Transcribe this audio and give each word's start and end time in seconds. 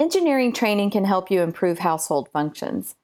Engineering 0.00 0.52
training 0.52 0.92
can 0.92 1.04
help 1.04 1.28
you 1.28 1.42
improve 1.42 1.80
household 1.80 2.28
functions. 2.32 2.94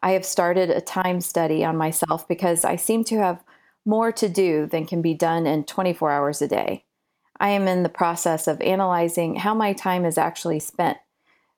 I 0.00 0.12
have 0.12 0.24
started 0.24 0.70
a 0.70 0.80
time 0.80 1.20
study 1.20 1.64
on 1.64 1.76
myself 1.76 2.28
because 2.28 2.64
I 2.64 2.76
seem 2.76 3.02
to 3.04 3.18
have 3.18 3.42
more 3.84 4.12
to 4.12 4.28
do 4.28 4.66
than 4.66 4.86
can 4.86 5.02
be 5.02 5.14
done 5.14 5.48
in 5.48 5.64
24 5.64 6.12
hours 6.12 6.40
a 6.40 6.46
day. 6.46 6.84
I 7.40 7.48
am 7.48 7.66
in 7.66 7.82
the 7.82 7.88
process 7.88 8.46
of 8.46 8.60
analyzing 8.60 9.34
how 9.34 9.52
my 9.52 9.72
time 9.72 10.04
is 10.04 10.16
actually 10.16 10.60
spent 10.60 10.98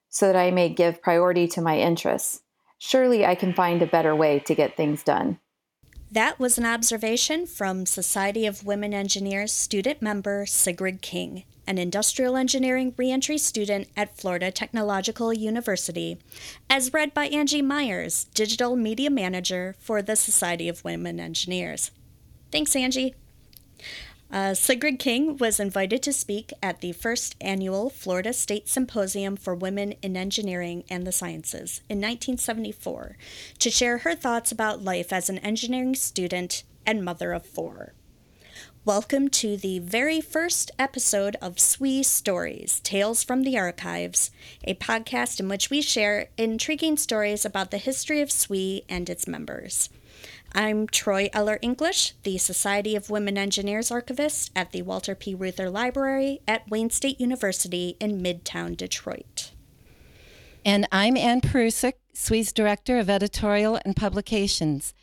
so 0.09 0.29
that 0.29 0.37
I 0.37 0.51
may 0.51 0.71
give 0.71 1.03
priority 1.03 1.47
to 1.49 1.61
my 1.61 1.79
interests. 1.79 2.41
Surely 2.79 3.27
I 3.27 3.35
can 3.35 3.53
find 3.53 3.83
a 3.83 3.87
better 3.87 4.17
way 4.17 4.39
to 4.41 4.55
get 4.55 4.79
things 4.79 5.03
done. 5.03 5.39
That 6.11 6.39
was 6.39 6.57
an 6.57 6.65
observation 6.65 7.45
from 7.45 7.85
Society 7.85 8.47
of 8.47 8.65
Women 8.65 8.95
Engineers 8.95 9.53
student 9.53 10.01
member 10.01 10.47
Sigrid 10.47 11.03
King 11.03 11.45
an 11.67 11.79
industrial 11.79 12.37
engineering 12.37 12.95
reentry 12.97 13.39
student 13.39 13.89
at 13.97 14.17
Florida 14.17 14.51
Technological 14.51 15.33
University, 15.33 16.19
as 16.71 16.93
read 16.93 17.13
by 17.13 17.27
Angie 17.27 17.63
Myers, 17.63 18.25
digital 18.35 18.77
media 18.77 19.11
manager 19.11 19.75
for 19.79 20.03
the 20.03 20.17
Society 20.17 20.69
of 20.69 20.85
Women 20.85 21.19
Engineers. 21.21 21.91
Thanks, 22.53 22.77
Angie. 22.77 23.15
Uh, 24.31 24.55
Sigrid 24.55 24.99
King 24.99 25.37
was 25.37 25.61
invited 25.61 26.03
to 26.03 26.13
speak 26.13 26.53
at 26.63 26.81
the 26.81 26.93
first 26.93 27.37
annual 27.41 27.89
Florida 27.91 28.33
State 28.33 28.69
Symposium 28.69 29.37
for 29.37 29.55
Women 29.55 29.93
in 30.03 30.17
Engineering 30.17 30.83
and 30.91 31.07
the 31.07 31.13
Sciences 31.13 31.81
in 31.89 31.99
1974 31.99 33.17
to 33.61 33.71
share 33.71 33.99
her 33.99 34.15
thoughts 34.17 34.51
about 34.51 34.83
life 34.83 35.13
as 35.13 35.29
an 35.29 35.39
engineering 35.39 35.95
student 35.95 36.65
and 36.85 37.05
mother 37.05 37.33
of 37.33 37.47
four. 37.47 37.95
Welcome 38.87 39.31
to 39.31 39.57
the 39.57 39.81
very 39.81 40.21
first 40.21 40.71
episode 40.79 41.35
of 41.43 41.59
SWE 41.59 42.05
Stories 42.05 42.79
Tales 42.85 43.25
from 43.25 43.43
the 43.43 43.59
Archives, 43.59 44.31
a 44.63 44.75
podcast 44.75 45.41
in 45.41 45.49
which 45.49 45.71
we 45.71 45.83
share 45.83 46.29
intriguing 46.39 46.97
stories 46.97 47.45
about 47.45 47.73
the 47.73 47.79
history 47.79 48.21
of 48.21 48.31
SWE 48.31 48.83
and 48.89 49.11
its 49.11 49.27
members. 49.27 49.89
I'm 50.55 50.87
Troy 50.87 51.29
Eller 51.33 51.59
English, 51.63 52.15
the 52.23 52.39
Society 52.39 52.95
of 52.95 53.11
Women 53.11 53.37
Engineers 53.37 53.91
archivist 53.91 54.53
at 54.55 54.71
the 54.71 54.83
Walter 54.83 55.17
P. 55.17 55.35
Reuther 55.35 55.69
Library 55.69 56.39
at 56.47 56.71
Wayne 56.71 56.91
State 56.91 57.21
University 57.21 57.97
in 57.99 58.23
Midtown 58.23 58.77
Detroit. 58.77 59.51
And 60.65 60.87
I'm 60.93 61.17
Anne 61.17 61.41
Perusek, 61.41 61.95
SWE's 62.15 62.53
Director 62.53 63.01
of 63.01 63.11
Editorial 63.11 63.81
and 63.85 63.97
Publications. 63.97 64.95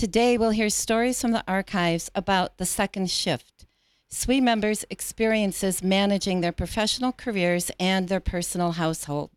Today, 0.00 0.38
we'll 0.38 0.48
hear 0.48 0.70
stories 0.70 1.20
from 1.20 1.32
the 1.32 1.44
archives 1.46 2.10
about 2.14 2.56
the 2.56 2.64
second 2.64 3.10
shift. 3.10 3.66
SWE 4.08 4.40
members' 4.40 4.82
experiences 4.88 5.82
managing 5.82 6.40
their 6.40 6.52
professional 6.52 7.12
careers 7.12 7.70
and 7.78 8.08
their 8.08 8.18
personal 8.18 8.72
household. 8.72 9.28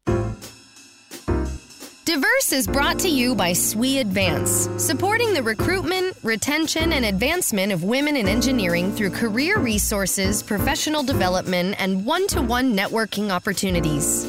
Diverse 2.05 2.53
is 2.53 2.65
brought 2.65 2.97
to 2.99 3.09
you 3.09 3.35
by 3.35 3.51
SWE 3.51 3.97
Advance, 3.99 4.69
supporting 4.77 5.33
the 5.33 5.43
recruitment, 5.43 6.15
retention, 6.23 6.93
and 6.93 7.03
advancement 7.03 7.73
of 7.73 7.83
women 7.83 8.15
in 8.15 8.29
engineering 8.29 8.93
through 8.93 9.09
career 9.09 9.59
resources, 9.59 10.41
professional 10.41 11.03
development, 11.03 11.75
and 11.77 12.05
one 12.05 12.25
to 12.27 12.41
one 12.41 12.73
networking 12.73 13.31
opportunities. 13.31 14.25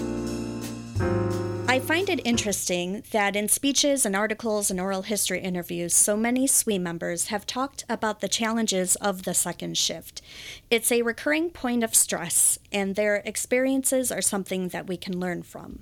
I 1.75 1.81
find 1.81 2.09
it 2.09 2.25
interesting 2.25 3.03
that 3.11 3.35
in 3.35 3.49
speeches 3.49 4.07
and 4.07 4.15
articles 4.15 4.71
and 4.71 4.81
oral 4.81 5.03
history 5.03 5.41
interviews, 5.41 5.93
so 5.93 6.17
many 6.17 6.47
SWE 6.47 6.79
members 6.79 7.27
have 7.27 7.47
talked 7.47 7.85
about 7.89 8.21
the 8.21 8.29
challenges 8.29 8.95
of 8.95 9.25
the 9.25 9.35
second 9.35 9.77
shift. 9.77 10.23
It's 10.71 10.93
a 10.93 11.03
recurring 11.03 11.51
point 11.51 11.83
of 11.83 11.93
stress, 11.93 12.61
and 12.71 12.95
their 12.95 13.17
experiences 13.25 14.13
are 14.13 14.23
something 14.23 14.69
that 14.69 14.87
we 14.87 14.97
can 14.97 15.19
learn 15.19 15.43
from. 15.43 15.81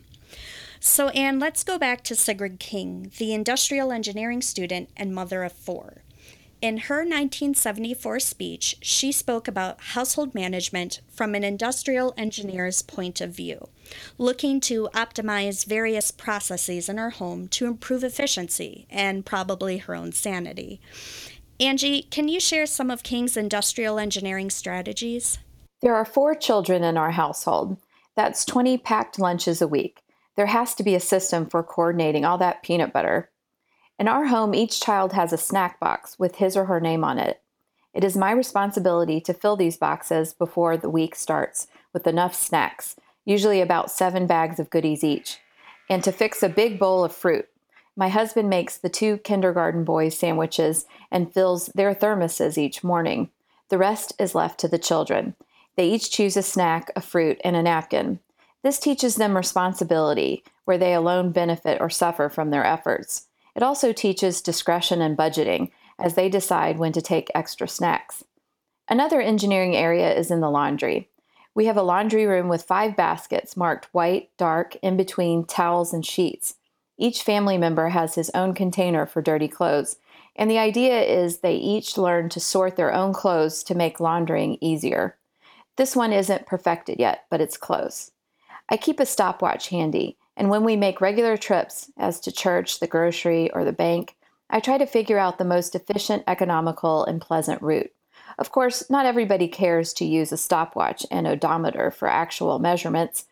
So, 0.80 1.10
Anne, 1.10 1.38
let's 1.38 1.62
go 1.62 1.76
back 1.76 2.02
to 2.04 2.16
Sigrid 2.16 2.58
King, 2.58 3.12
the 3.18 3.34
industrial 3.34 3.92
engineering 3.92 4.40
student 4.40 4.88
and 4.96 5.14
mother 5.14 5.44
of 5.44 5.52
four. 5.52 6.04
In 6.62 6.76
her 6.76 6.98
1974 6.98 8.20
speech, 8.20 8.76
she 8.80 9.10
spoke 9.10 9.48
about 9.48 9.80
household 9.80 10.32
management 10.32 11.00
from 11.10 11.34
an 11.34 11.42
industrial 11.42 12.14
engineer's 12.16 12.82
point 12.82 13.20
of 13.20 13.34
view, 13.34 13.68
looking 14.16 14.60
to 14.60 14.88
optimize 14.94 15.66
various 15.66 16.12
processes 16.12 16.88
in 16.88 16.98
her 16.98 17.10
home 17.10 17.48
to 17.48 17.66
improve 17.66 18.04
efficiency 18.04 18.86
and 18.88 19.26
probably 19.26 19.78
her 19.78 19.96
own 19.96 20.12
sanity. 20.12 20.80
Angie, 21.58 22.02
can 22.02 22.28
you 22.28 22.38
share 22.38 22.66
some 22.66 22.92
of 22.92 23.02
King's 23.02 23.36
industrial 23.36 23.98
engineering 23.98 24.48
strategies? 24.48 25.40
There 25.80 25.96
are 25.96 26.04
four 26.04 26.36
children 26.36 26.84
in 26.84 26.96
our 26.96 27.10
household. 27.10 27.76
That's 28.14 28.44
20 28.44 28.78
packed 28.78 29.18
lunches 29.18 29.60
a 29.60 29.66
week. 29.66 30.02
There 30.36 30.46
has 30.46 30.76
to 30.76 30.84
be 30.84 30.94
a 30.94 31.00
system 31.00 31.46
for 31.46 31.64
coordinating 31.64 32.24
all 32.24 32.38
that 32.38 32.62
peanut 32.62 32.92
butter, 32.92 33.31
in 34.02 34.08
our 34.08 34.26
home, 34.26 34.52
each 34.52 34.80
child 34.80 35.12
has 35.12 35.32
a 35.32 35.38
snack 35.38 35.78
box 35.78 36.18
with 36.18 36.34
his 36.34 36.56
or 36.56 36.64
her 36.64 36.80
name 36.80 37.04
on 37.04 37.20
it. 37.20 37.40
It 37.94 38.02
is 38.02 38.16
my 38.16 38.32
responsibility 38.32 39.20
to 39.20 39.32
fill 39.32 39.54
these 39.54 39.76
boxes 39.76 40.32
before 40.32 40.76
the 40.76 40.90
week 40.90 41.14
starts 41.14 41.68
with 41.92 42.08
enough 42.08 42.34
snacks, 42.34 42.96
usually 43.24 43.60
about 43.60 43.92
seven 43.92 44.26
bags 44.26 44.58
of 44.58 44.70
goodies 44.70 45.04
each, 45.04 45.38
and 45.88 46.02
to 46.02 46.10
fix 46.10 46.42
a 46.42 46.48
big 46.48 46.80
bowl 46.80 47.04
of 47.04 47.14
fruit. 47.14 47.48
My 47.94 48.08
husband 48.08 48.50
makes 48.50 48.76
the 48.76 48.88
two 48.88 49.18
kindergarten 49.18 49.84
boys 49.84 50.18
sandwiches 50.18 50.84
and 51.12 51.32
fills 51.32 51.66
their 51.66 51.94
thermoses 51.94 52.58
each 52.58 52.82
morning. 52.82 53.30
The 53.68 53.78
rest 53.78 54.14
is 54.18 54.34
left 54.34 54.58
to 54.58 54.68
the 54.68 54.80
children. 54.80 55.36
They 55.76 55.88
each 55.88 56.10
choose 56.10 56.36
a 56.36 56.42
snack, 56.42 56.90
a 56.96 57.00
fruit, 57.00 57.40
and 57.44 57.54
a 57.54 57.62
napkin. 57.62 58.18
This 58.64 58.80
teaches 58.80 59.14
them 59.14 59.36
responsibility, 59.36 60.42
where 60.64 60.76
they 60.76 60.92
alone 60.92 61.30
benefit 61.30 61.80
or 61.80 61.88
suffer 61.88 62.28
from 62.28 62.50
their 62.50 62.66
efforts. 62.66 63.28
It 63.54 63.62
also 63.62 63.92
teaches 63.92 64.40
discretion 64.40 65.00
and 65.00 65.16
budgeting 65.16 65.70
as 65.98 66.14
they 66.14 66.28
decide 66.28 66.78
when 66.78 66.92
to 66.92 67.02
take 67.02 67.30
extra 67.34 67.68
snacks. 67.68 68.24
Another 68.88 69.20
engineering 69.20 69.76
area 69.76 70.14
is 70.14 70.30
in 70.30 70.40
the 70.40 70.50
laundry. 70.50 71.08
We 71.54 71.66
have 71.66 71.76
a 71.76 71.82
laundry 71.82 72.26
room 72.26 72.48
with 72.48 72.62
five 72.62 72.96
baskets 72.96 73.56
marked 73.56 73.88
white, 73.92 74.30
dark, 74.38 74.76
in 74.76 74.96
between 74.96 75.44
towels 75.44 75.92
and 75.92 76.04
sheets. 76.04 76.56
Each 76.98 77.22
family 77.22 77.58
member 77.58 77.90
has 77.90 78.14
his 78.14 78.30
own 78.34 78.54
container 78.54 79.06
for 79.06 79.22
dirty 79.22 79.48
clothes, 79.48 79.96
and 80.34 80.50
the 80.50 80.58
idea 80.58 81.02
is 81.02 81.38
they 81.38 81.56
each 81.56 81.98
learn 81.98 82.28
to 82.30 82.40
sort 82.40 82.76
their 82.76 82.92
own 82.92 83.12
clothes 83.12 83.62
to 83.64 83.74
make 83.74 84.00
laundering 84.00 84.56
easier. 84.60 85.16
This 85.76 85.94
one 85.94 86.12
isn't 86.12 86.46
perfected 86.46 86.98
yet, 86.98 87.24
but 87.30 87.40
it's 87.40 87.56
close. 87.56 88.12
I 88.68 88.76
keep 88.76 89.00
a 89.00 89.06
stopwatch 89.06 89.68
handy. 89.68 90.16
And 90.36 90.48
when 90.48 90.64
we 90.64 90.76
make 90.76 91.00
regular 91.00 91.36
trips, 91.36 91.90
as 91.96 92.20
to 92.20 92.32
church, 92.32 92.80
the 92.80 92.86
grocery, 92.86 93.50
or 93.52 93.64
the 93.64 93.72
bank, 93.72 94.16
I 94.48 94.60
try 94.60 94.78
to 94.78 94.86
figure 94.86 95.18
out 95.18 95.38
the 95.38 95.44
most 95.44 95.74
efficient, 95.74 96.24
economical, 96.26 97.04
and 97.04 97.20
pleasant 97.20 97.60
route. 97.62 97.92
Of 98.38 98.50
course, 98.50 98.88
not 98.90 99.06
everybody 99.06 99.48
cares 99.48 99.92
to 99.94 100.04
use 100.04 100.32
a 100.32 100.36
stopwatch 100.36 101.04
and 101.10 101.26
odometer 101.26 101.90
for 101.90 102.08
actual 102.08 102.58
measurements, 102.58 103.26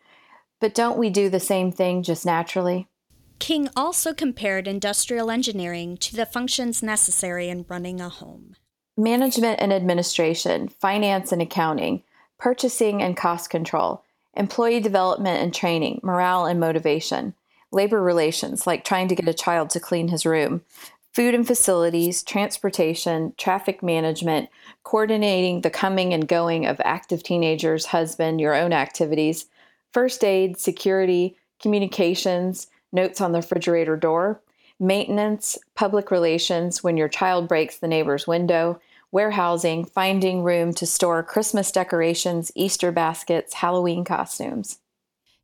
but 0.59 0.75
don't 0.75 0.97
we 0.97 1.09
do 1.09 1.29
the 1.29 1.39
same 1.39 1.71
thing 1.71 2.03
just 2.03 2.25
naturally? 2.25 2.87
King 3.39 3.69
also 3.75 4.13
compared 4.13 4.67
industrial 4.67 5.31
engineering 5.31 5.97
to 5.97 6.15
the 6.15 6.27
functions 6.27 6.83
necessary 6.83 7.49
in 7.49 7.65
running 7.67 7.99
a 7.99 8.09
home. 8.09 8.55
Management 8.95 9.59
and 9.59 9.73
administration, 9.73 10.67
finance 10.67 11.31
and 11.31 11.41
accounting, 11.41 12.03
purchasing 12.37 13.01
and 13.01 13.17
cost 13.17 13.49
control, 13.49 14.03
employee 14.35 14.79
development 14.79 15.41
and 15.41 15.53
training, 15.53 15.99
morale 16.03 16.45
and 16.45 16.59
motivation, 16.59 17.33
labor 17.71 18.01
relations, 18.01 18.65
like 18.67 18.83
trying 18.83 19.07
to 19.07 19.15
get 19.15 19.27
a 19.27 19.33
child 19.33 19.69
to 19.71 19.79
clean 19.79 20.07
his 20.09 20.25
room, 20.25 20.61
food 21.13 21.33
and 21.33 21.45
facilities, 21.45 22.23
transportation, 22.23 23.33
traffic 23.37 23.83
management, 23.83 24.49
coordinating 24.83 25.61
the 25.61 25.69
coming 25.69 26.13
and 26.13 26.27
going 26.27 26.65
of 26.65 26.79
active 26.83 27.23
teenagers, 27.23 27.87
husband, 27.87 28.39
your 28.39 28.55
own 28.55 28.71
activities, 28.71 29.45
first 29.91 30.23
aid, 30.23 30.57
security, 30.57 31.35
communications, 31.59 32.67
notes 32.91 33.21
on 33.21 33.31
the 33.31 33.39
refrigerator 33.39 33.97
door, 33.97 34.41
maintenance, 34.79 35.57
public 35.75 36.11
relations 36.11 36.83
when 36.83 36.97
your 36.97 37.09
child 37.09 37.47
breaks 37.47 37.77
the 37.77 37.87
neighbor's 37.87 38.25
window, 38.25 38.79
warehousing, 39.11 39.85
finding 39.85 40.43
room 40.43 40.73
to 40.73 40.85
store 40.85 41.21
Christmas 41.23 41.71
decorations, 41.71 42.51
Easter 42.55 42.91
baskets, 42.91 43.55
Halloween 43.55 44.03
costumes. 44.03 44.79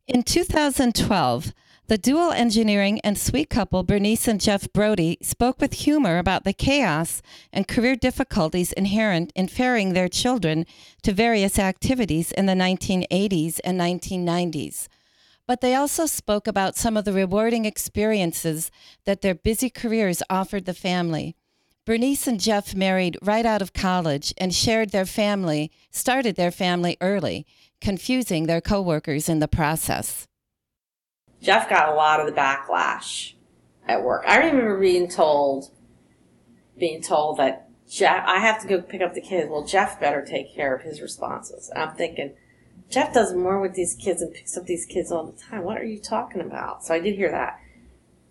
In 0.06 0.22
2012, 0.22 1.52
the 1.88 1.96
dual 1.96 2.32
engineering 2.32 3.00
and 3.02 3.16
SWE 3.16 3.46
couple 3.46 3.82
Bernice 3.82 4.28
and 4.28 4.38
Jeff 4.38 4.70
Brody 4.74 5.16
spoke 5.22 5.58
with 5.58 5.72
humor 5.72 6.18
about 6.18 6.44
the 6.44 6.52
chaos 6.52 7.22
and 7.50 7.66
career 7.66 7.96
difficulties 7.96 8.72
inherent 8.72 9.32
in 9.34 9.48
ferrying 9.48 9.94
their 9.94 10.08
children 10.08 10.66
to 11.02 11.12
various 11.12 11.58
activities 11.58 12.30
in 12.30 12.44
the 12.44 12.52
1980s 12.52 13.58
and 13.64 13.80
1990s. 13.80 14.88
But 15.46 15.62
they 15.62 15.74
also 15.74 16.04
spoke 16.04 16.46
about 16.46 16.76
some 16.76 16.94
of 16.94 17.06
the 17.06 17.12
rewarding 17.14 17.64
experiences 17.64 18.70
that 19.06 19.22
their 19.22 19.34
busy 19.34 19.70
careers 19.70 20.22
offered 20.28 20.66
the 20.66 20.74
family. 20.74 21.36
Bernice 21.88 22.26
and 22.26 22.38
Jeff 22.38 22.74
married 22.74 23.16
right 23.22 23.46
out 23.46 23.62
of 23.62 23.72
college 23.72 24.34
and 24.36 24.54
shared 24.54 24.90
their 24.90 25.06
family, 25.06 25.70
started 25.90 26.36
their 26.36 26.50
family 26.50 26.98
early, 27.00 27.46
confusing 27.80 28.44
their 28.44 28.60
coworkers 28.60 29.26
in 29.26 29.38
the 29.38 29.48
process. 29.48 30.26
Jeff 31.40 31.66
got 31.70 31.88
a 31.88 31.94
lot 31.94 32.20
of 32.20 32.26
the 32.26 32.32
backlash 32.38 33.32
at 33.86 34.04
work. 34.04 34.22
I 34.28 34.36
remember 34.36 34.78
being 34.78 35.08
told, 35.08 35.70
being 36.78 37.00
told 37.00 37.38
that 37.38 37.70
Jeff, 37.88 38.22
I 38.26 38.40
have 38.40 38.60
to 38.60 38.68
go 38.68 38.82
pick 38.82 39.00
up 39.00 39.14
the 39.14 39.22
kids. 39.22 39.48
Well, 39.50 39.64
Jeff 39.64 39.98
better 39.98 40.22
take 40.22 40.54
care 40.54 40.76
of 40.76 40.82
his 40.82 41.00
responses. 41.00 41.70
And 41.70 41.82
I'm 41.82 41.96
thinking, 41.96 42.34
Jeff 42.90 43.14
does 43.14 43.32
more 43.32 43.62
with 43.62 43.72
these 43.72 43.94
kids 43.94 44.20
and 44.20 44.34
picks 44.34 44.58
up 44.58 44.66
these 44.66 44.84
kids 44.84 45.10
all 45.10 45.24
the 45.24 45.40
time. 45.40 45.64
What 45.64 45.78
are 45.78 45.86
you 45.86 45.98
talking 45.98 46.42
about? 46.42 46.84
So 46.84 46.92
I 46.92 47.00
did 47.00 47.16
hear 47.16 47.30
that. 47.30 47.58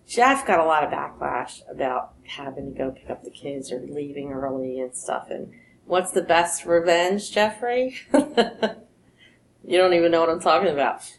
Jeff 0.08 0.46
got 0.46 0.58
a 0.58 0.64
lot 0.64 0.82
of 0.84 0.90
backlash 0.90 1.60
about 1.70 2.14
having 2.24 2.72
to 2.72 2.78
go 2.78 2.90
pick 2.90 3.10
up 3.10 3.22
the 3.24 3.30
kids 3.30 3.70
or 3.70 3.78
leaving 3.80 4.32
early 4.32 4.80
and 4.80 4.96
stuff. 4.96 5.28
And 5.30 5.52
what's 5.84 6.12
the 6.12 6.22
best 6.22 6.64
revenge, 6.64 7.30
Jeffrey? 7.30 7.94
you 8.14 9.76
don't 9.76 9.92
even 9.92 10.10
know 10.10 10.20
what 10.20 10.30
I'm 10.30 10.40
talking 10.40 10.72
about. 10.72 11.14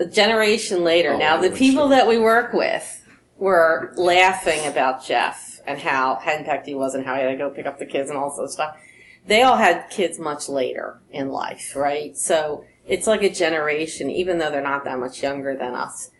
A 0.00 0.06
generation 0.06 0.82
later, 0.82 1.12
Oh, 1.12 1.18
now 1.18 1.36
the 1.36 1.48
sure. 1.48 1.56
people 1.56 1.88
that 1.88 2.08
we 2.08 2.18
work 2.18 2.52
with 2.52 3.04
were 3.36 3.92
laughing 3.96 4.66
about 4.66 5.04
Jeff 5.04 5.60
and 5.64 5.78
how 5.78 6.16
henpecked 6.16 6.66
he 6.66 6.74
was 6.74 6.96
and 6.96 7.06
how 7.06 7.14
he 7.14 7.22
had 7.22 7.30
to 7.30 7.36
go 7.36 7.48
pick 7.48 7.66
up 7.66 7.78
the 7.78 7.86
kids 7.86 8.10
and 8.10 8.18
all 8.18 8.36
this 8.36 8.54
stuff. 8.54 8.76
They 9.24 9.42
all 9.42 9.56
had 9.56 9.88
kids 9.88 10.18
much 10.18 10.48
later 10.48 10.98
in 11.10 11.28
life, 11.28 11.76
right? 11.76 12.16
So 12.16 12.64
it's 12.88 13.06
like 13.06 13.22
a 13.22 13.30
generation, 13.30 14.10
even 14.10 14.38
though 14.38 14.50
they're 14.50 14.62
not 14.62 14.84
that 14.84 14.98
much 14.98 15.22
younger 15.22 15.56
than 15.56 15.74
us 15.74 16.10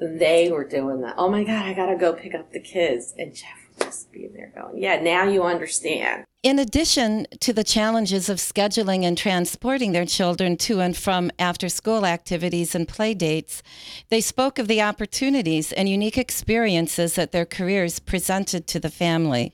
they 0.00 0.50
were 0.50 0.64
doing 0.64 1.00
that. 1.02 1.14
Oh 1.18 1.28
my 1.28 1.44
God, 1.44 1.66
I 1.66 1.74
gotta 1.74 1.96
go 1.96 2.12
pick 2.12 2.34
up 2.34 2.52
the 2.52 2.60
kids. 2.60 3.14
And 3.18 3.34
Jeff 3.34 3.68
would 3.78 3.86
just 3.86 4.10
be 4.10 4.28
there 4.28 4.52
going, 4.54 4.82
Yeah, 4.82 5.00
now 5.00 5.24
you 5.24 5.42
understand. 5.42 6.24
In 6.42 6.58
addition 6.58 7.26
to 7.40 7.52
the 7.52 7.62
challenges 7.62 8.30
of 8.30 8.38
scheduling 8.38 9.02
and 9.02 9.18
transporting 9.18 9.92
their 9.92 10.06
children 10.06 10.56
to 10.56 10.80
and 10.80 10.96
from 10.96 11.30
after 11.38 11.68
school 11.68 12.06
activities 12.06 12.74
and 12.74 12.88
play 12.88 13.12
dates, 13.12 13.62
they 14.08 14.22
spoke 14.22 14.58
of 14.58 14.66
the 14.66 14.80
opportunities 14.80 15.70
and 15.70 15.86
unique 15.86 16.16
experiences 16.16 17.14
that 17.16 17.32
their 17.32 17.44
careers 17.44 17.98
presented 17.98 18.66
to 18.68 18.80
the 18.80 18.88
family. 18.88 19.52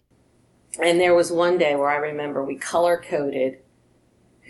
And 0.81 1.00
there 1.00 1.14
was 1.14 1.32
one 1.32 1.58
day 1.58 1.75
where 1.75 1.88
I 1.88 1.96
remember 1.96 2.44
we 2.44 2.56
color 2.56 3.02
coded 3.02 3.58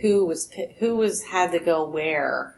who 0.00 0.26
was 0.26 0.50
who 0.78 0.96
was 0.96 1.24
had 1.24 1.52
to 1.52 1.58
go 1.58 1.88
where 1.88 2.55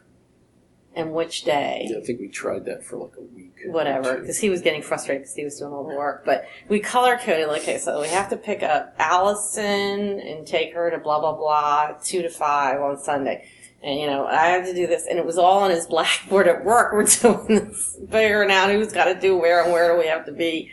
and 0.99 1.13
which 1.13 1.45
day. 1.45 1.87
Yeah, 1.89 1.99
I 1.99 2.01
think 2.01 2.19
we 2.19 2.29
tried 2.29 2.65
that 2.65 2.85
for 2.85 2.97
like 2.97 3.13
a 3.17 3.23
week. 3.23 3.55
whatever, 3.67 4.19
because 4.19 4.39
he 4.39 4.51
was 4.51 4.61
getting 4.61 4.83
frustrated 4.83 5.23
because 5.23 5.35
he 5.35 5.45
was 5.45 5.59
doing 5.59 5.73
all 5.73 5.89
the 5.89 5.95
work. 5.95 6.25
But 6.25 6.47
we 6.69 6.81
color 6.81 7.17
coded, 7.17 7.47
like, 7.47 7.63
okay, 7.63 7.79
so 7.79 8.01
we 8.01 8.09
have 8.09 8.29
to 8.31 8.37
pick 8.37 8.65
up 8.65 8.95
Allison 8.99 10.21
and 10.21 10.47
take 10.47 10.75
her 10.75 10.91
to 10.91 10.99
blah, 10.99 11.21
blah, 11.21 11.35
blah, 11.35 11.93
two 12.03 12.23
to 12.23 12.29
five 12.29 12.81
on 12.81 12.99
Sunday. 12.99 13.49
And, 13.81 14.01
you 14.01 14.09
know, 14.09 14.27
I 14.27 14.47
had 14.47 14.65
to 14.65 14.75
do 14.75 14.89
this. 14.89 15.07
And 15.09 15.21
it 15.21 15.25
was 15.25 15.39
all 15.39 15.61
on 15.61 15.71
his 15.71 15.87
blackboard 15.91 16.49
at 16.49 16.65
work. 16.65 16.93
We're 16.93 17.05
doing 17.05 17.47
this, 17.47 17.97
figuring 18.11 18.51
out 18.51 18.71
who's 18.71 18.93
got 18.93 19.05
to 19.05 19.19
do 19.19 19.37
where 19.37 19.63
and 19.63 19.73
where 19.73 19.93
do 19.93 20.01
we 20.01 20.09
have 20.09 20.27
to 20.27 20.33
be. 20.33 20.71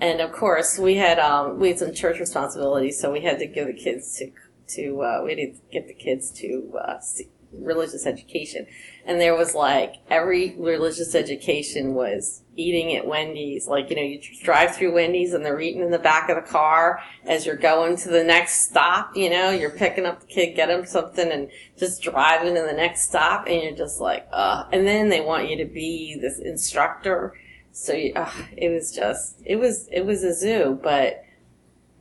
And 0.00 0.20
of 0.20 0.32
course, 0.32 0.78
we 0.78 0.94
had, 0.94 1.18
um, 1.18 1.58
we 1.58 1.68
had 1.68 1.78
some 1.78 1.92
church 1.92 2.20
responsibilities, 2.20 2.98
so 2.98 3.12
we 3.12 3.20
had 3.20 3.38
to 3.40 3.46
give 3.46 3.66
the 3.66 3.74
kids 3.74 4.16
to, 4.18 4.30
to, 4.76 5.02
uh, 5.02 5.22
we 5.24 5.30
had 5.30 5.38
to 5.38 5.60
get 5.72 5.88
the 5.88 5.94
kids 5.94 6.30
to, 6.38 6.72
uh, 6.80 7.00
see, 7.00 7.28
religious 7.52 8.06
education. 8.06 8.66
And 9.04 9.20
there 9.20 9.36
was 9.36 9.54
like 9.54 9.96
every 10.10 10.54
religious 10.58 11.14
education 11.14 11.94
was 11.94 12.42
eating 12.56 12.94
at 12.96 13.06
Wendy's. 13.06 13.66
Like, 13.66 13.90
you 13.90 13.96
know, 13.96 14.02
you 14.02 14.20
drive 14.42 14.76
through 14.76 14.94
Wendy's 14.94 15.32
and 15.32 15.44
they're 15.44 15.60
eating 15.60 15.82
in 15.82 15.90
the 15.90 15.98
back 15.98 16.28
of 16.28 16.36
the 16.36 16.42
car 16.42 17.00
as 17.24 17.46
you're 17.46 17.56
going 17.56 17.96
to 17.96 18.08
the 18.08 18.24
next 18.24 18.68
stop. 18.68 19.16
You 19.16 19.30
know, 19.30 19.50
you're 19.50 19.70
picking 19.70 20.04
up 20.04 20.20
the 20.20 20.26
kid, 20.26 20.56
get 20.56 20.70
him 20.70 20.84
something, 20.84 21.30
and 21.30 21.50
just 21.78 22.02
driving 22.02 22.54
to 22.54 22.62
the 22.62 22.72
next 22.72 23.08
stop. 23.08 23.46
And 23.46 23.62
you're 23.62 23.76
just 23.76 24.00
like, 24.00 24.28
uh, 24.32 24.64
and 24.72 24.86
then 24.86 25.08
they 25.08 25.20
want 25.20 25.48
you 25.48 25.56
to 25.58 25.64
be 25.64 26.18
this 26.20 26.38
instructor. 26.38 27.34
So 27.72 27.92
you, 27.92 28.12
uh, 28.14 28.30
it 28.56 28.68
was 28.70 28.92
just, 28.94 29.40
it 29.44 29.56
was, 29.56 29.88
it 29.92 30.04
was 30.04 30.22
a 30.24 30.34
zoo. 30.34 30.78
But, 30.82 31.24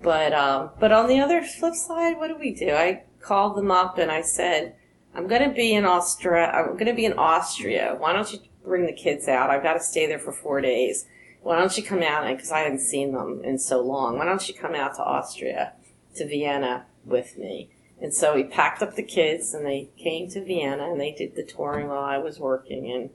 but, 0.01 0.33
um, 0.33 0.71
but 0.79 0.91
on 0.91 1.07
the 1.07 1.19
other 1.19 1.41
flip 1.41 1.75
side, 1.75 2.17
what 2.17 2.27
do 2.27 2.37
we 2.37 2.53
do? 2.53 2.71
I 2.71 3.03
called 3.21 3.55
them 3.55 3.71
up 3.71 3.97
and 3.97 4.11
I 4.11 4.21
said, 4.21 4.75
I'm 5.15 5.27
to 5.27 5.49
be 5.49 5.73
in 5.73 5.85
Austria. 5.85 6.51
I'm 6.51 6.77
to 6.77 6.93
be 6.93 7.05
in 7.05 7.13
Austria. 7.13 7.95
Why 7.97 8.13
don't 8.13 8.31
you 8.31 8.39
bring 8.63 8.85
the 8.85 8.93
kids 8.93 9.27
out? 9.27 9.49
I've 9.49 9.63
got 9.63 9.73
to 9.73 9.79
stay 9.79 10.05
there 10.05 10.19
for 10.19 10.31
four 10.31 10.61
days. 10.61 11.05
Why 11.41 11.57
don't 11.57 11.75
you 11.77 11.83
come 11.83 12.03
out? 12.03 12.27
Because 12.27 12.51
I 12.51 12.59
haven't 12.59 12.81
seen 12.81 13.13
them 13.13 13.41
in 13.43 13.57
so 13.57 13.81
long. 13.81 14.17
Why 14.17 14.25
don't 14.25 14.47
you 14.47 14.53
come 14.53 14.75
out 14.75 14.95
to 14.95 15.03
Austria, 15.03 15.73
to 16.15 16.27
Vienna 16.27 16.85
with 17.05 17.37
me? 17.37 17.69
And 17.99 18.13
so 18.13 18.35
we 18.35 18.43
packed 18.43 18.83
up 18.83 18.95
the 18.95 19.03
kids 19.03 19.53
and 19.53 19.65
they 19.65 19.89
came 19.97 20.29
to 20.29 20.43
Vienna 20.43 20.91
and 20.91 21.01
they 21.01 21.13
did 21.13 21.35
the 21.35 21.43
touring 21.43 21.87
while 21.87 22.03
I 22.03 22.17
was 22.17 22.39
working. 22.39 22.91
And 22.91 23.09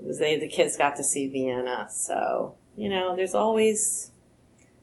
was 0.00 0.18
they, 0.18 0.38
the 0.38 0.48
kids 0.48 0.76
got 0.76 0.96
to 0.96 1.04
see 1.04 1.28
Vienna. 1.28 1.88
So, 1.90 2.56
you 2.76 2.88
know, 2.88 3.16
there's 3.16 3.34
always 3.34 4.10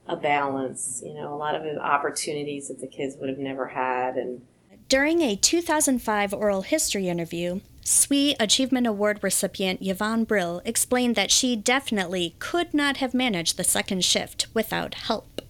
a 0.08 0.16
balance, 0.16 1.02
you 1.06 1.14
know, 1.14 1.34
a 1.34 1.38
lot 1.38 1.56
of 1.56 1.64
opportunities 1.78 2.68
that 2.68 2.80
the 2.80 2.88
kids 2.88 3.16
would 3.20 3.30
have 3.30 3.38
never 3.38 3.68
had. 3.68 4.16
And, 4.16 4.42
During 4.88 5.22
a 5.22 5.36
2005 5.36 6.32
oral 6.32 6.62
history 6.62 7.10
interview, 7.10 7.62
SWE 7.84 8.36
Achievement 8.40 8.86
Award 8.86 9.18
recipient 9.24 9.80
Yvonne 9.82 10.26
Brill 10.26 10.62
explained 10.64 11.16
that 11.16 11.32
she 11.32 11.56
definitely 11.56 12.36
could 12.38 12.72
not 12.72 12.98
have 12.98 13.16
managed 13.16 13.58
the 13.58 13.64
second 13.64 14.06
shift 14.06 14.46
without 14.54 14.94
help. 14.94 15.42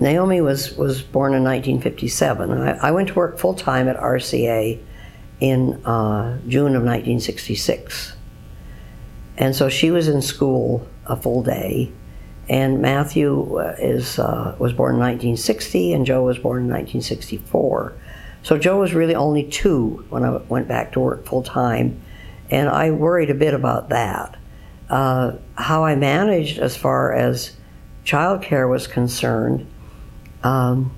Naomi 0.00 0.40
was, 0.40 0.76
was 0.76 1.02
born 1.02 1.34
in 1.34 1.44
1957. 1.44 2.50
I, 2.50 2.88
I 2.88 2.90
went 2.90 3.08
to 3.08 3.14
work 3.14 3.38
full 3.38 3.54
time 3.54 3.86
at 3.86 3.96
RCA 3.96 4.82
in 5.38 5.74
uh, 5.84 6.38
June 6.48 6.74
of 6.74 6.82
1966. 6.82 8.16
And 9.36 9.54
so 9.54 9.68
she 9.68 9.92
was 9.92 10.08
in 10.08 10.20
school 10.20 10.84
a 11.06 11.14
full 11.14 11.44
day. 11.44 11.92
And 12.48 12.82
Matthew 12.82 13.56
uh, 13.56 13.76
is, 13.78 14.18
uh, 14.18 14.56
was 14.58 14.72
born 14.72 14.94
in 14.94 15.00
1960, 15.00 15.92
and 15.92 16.04
Joe 16.04 16.24
was 16.24 16.38
born 16.38 16.64
in 16.64 16.68
1964. 16.68 17.94
So 18.48 18.56
Joe 18.56 18.80
was 18.80 18.94
really 18.94 19.14
only 19.14 19.44
two 19.44 20.06
when 20.08 20.24
I 20.24 20.38
went 20.48 20.68
back 20.68 20.92
to 20.92 21.00
work 21.00 21.26
full 21.26 21.42
time. 21.42 22.00
And 22.48 22.70
I 22.70 22.90
worried 22.92 23.28
a 23.28 23.34
bit 23.34 23.52
about 23.52 23.90
that. 23.90 24.38
Uh, 24.88 25.32
how 25.56 25.84
I 25.84 25.96
managed 25.96 26.58
as 26.58 26.74
far 26.74 27.12
as 27.12 27.54
childcare 28.06 28.66
was 28.66 28.86
concerned, 28.86 29.66
um, 30.42 30.90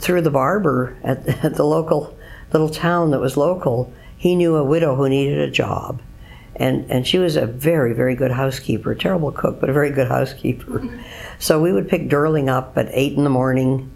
through 0.00 0.20
the 0.20 0.30
barber 0.30 0.98
at, 1.02 1.26
at 1.42 1.54
the 1.54 1.64
local 1.64 2.14
little 2.52 2.68
town 2.68 3.10
that 3.12 3.20
was 3.20 3.38
local, 3.38 3.90
he 4.18 4.34
knew 4.34 4.56
a 4.56 4.64
widow 4.64 4.94
who 4.94 5.08
needed 5.08 5.38
a 5.38 5.50
job. 5.50 6.02
And, 6.56 6.90
and 6.90 7.06
she 7.06 7.16
was 7.16 7.36
a 7.36 7.46
very, 7.46 7.94
very 7.94 8.14
good 8.14 8.32
housekeeper, 8.32 8.90
a 8.90 8.98
terrible 8.98 9.32
cook, 9.32 9.60
but 9.60 9.70
a 9.70 9.72
very 9.72 9.92
good 9.92 10.08
housekeeper. 10.08 10.86
So 11.38 11.60
we 11.60 11.72
would 11.72 11.88
pick 11.88 12.08
Durling 12.08 12.48
up 12.48 12.76
at 12.76 12.88
8 12.92 13.14
in 13.14 13.24
the 13.24 13.30
morning 13.30 13.90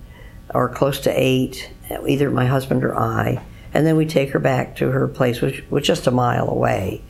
or 0.53 0.69
close 0.69 0.99
to 1.01 1.11
8, 1.11 1.71
either 2.07 2.31
my 2.31 2.47
husband 2.47 2.85
or 2.85 2.99
I, 2.99 3.43
and 3.73 3.87
then 3.87 3.97
we'd 3.97 4.11
take 4.11 4.31
her 4.31 4.39
back 4.39 4.77
to 4.77 4.91
her 4.91 5.07
place, 5.09 5.41
which 5.41 5.65
was 5.71 5.87
just 5.87 6.07
a 6.07 6.11
mile 6.11 6.49
away. 6.49 7.03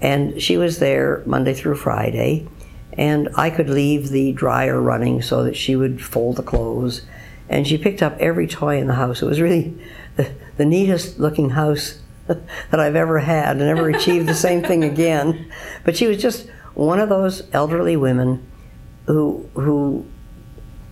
And 0.00 0.40
she 0.40 0.56
was 0.56 0.78
there 0.78 1.22
Monday 1.26 1.54
through 1.54 1.76
Friday, 1.76 2.46
and 2.92 3.28
I 3.36 3.50
could 3.50 3.68
leave 3.68 4.08
the 4.08 4.32
dryer 4.32 4.80
running 4.80 5.22
so 5.22 5.44
that 5.44 5.56
she 5.56 5.76
would 5.76 6.02
fold 6.02 6.36
the 6.36 6.42
clothes. 6.42 7.02
And 7.48 7.66
she 7.66 7.76
picked 7.76 8.02
up 8.02 8.16
every 8.18 8.46
toy 8.46 8.78
in 8.78 8.86
the 8.86 8.94
house. 8.94 9.22
It 9.22 9.26
was 9.26 9.40
really 9.40 9.76
the, 10.16 10.32
the 10.56 10.64
neatest 10.64 11.18
looking 11.18 11.50
house 11.50 12.00
that 12.26 12.80
I've 12.80 12.96
ever 12.96 13.18
had, 13.20 13.56
and 13.56 13.60
never 13.60 13.88
achieved 13.88 14.28
the 14.28 14.34
same 14.34 14.62
thing 14.62 14.84
again. 14.84 15.50
But 15.84 15.96
she 15.96 16.06
was 16.06 16.20
just 16.22 16.48
one 16.74 16.98
of 16.98 17.08
those 17.08 17.42
elderly 17.52 17.96
women 17.96 18.46
who 19.06 19.48
who 19.54 20.06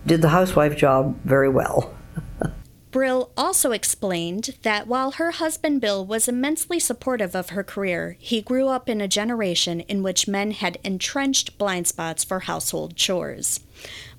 did 0.05 0.21
the 0.21 0.29
housewife 0.29 0.77
job 0.77 1.17
very 1.23 1.49
well. 1.49 1.93
Brill 2.93 3.31
also 3.35 3.71
explained 3.71 4.55
that 4.61 4.85
while 4.85 5.13
her 5.13 5.31
husband 5.31 5.81
Bill 5.81 6.05
was 6.05 6.27
immensely 6.27 6.79
supportive 6.79 7.35
of 7.35 7.49
her 7.49 7.63
career, 7.63 8.15
he 8.19 8.39
grew 8.39 8.67
up 8.67 8.87
in 8.87 9.01
a 9.01 9.07
generation 9.07 9.79
in 9.81 10.03
which 10.03 10.27
men 10.27 10.51
had 10.51 10.77
entrenched 10.83 11.57
blind 11.57 11.87
spots 11.87 12.23
for 12.23 12.41
household 12.41 12.95
chores. 12.95 13.61